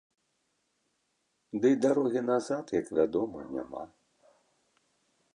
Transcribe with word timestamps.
Дый 1.65 1.75
дарогі 1.85 2.21
назад, 2.31 2.65
як 2.81 2.87
вядома, 2.99 3.39
няма. 3.57 3.83